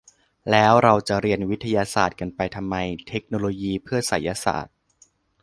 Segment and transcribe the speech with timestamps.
[0.51, 2.75] แล้วเราจะเรียนวิทยาศาสตร์กันไปทำไม
[3.07, 4.73] เทคโนโลยีเพื่อไสยศาสตร์?